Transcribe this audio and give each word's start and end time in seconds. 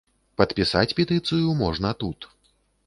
Падпісаць 0.41 0.95
петыцыю 1.01 1.47
можна 1.63 1.89
тут. 2.05 2.19